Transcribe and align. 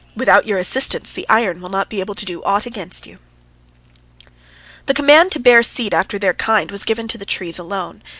Without 0.15 0.47
your 0.47 0.57
assistance 0.57 1.11
the 1.13 1.27
iron 1.29 1.61
will 1.61 1.69
not 1.69 1.87
be 1.87 1.99
able 1.99 2.15
to 2.15 2.25
do 2.25 2.41
aught 2.41 2.65
against 2.65 3.05
you." 3.05 3.19
The 4.87 4.95
command 4.95 5.31
to 5.33 5.39
bear 5.39 5.61
seed 5.61 5.93
after 5.93 6.17
their 6.17 6.33
kind 6.33 6.71
was 6.71 6.85
given 6.85 7.07
to 7.09 7.19
the 7.19 7.23
trees 7.23 7.59
alone. 7.59 8.01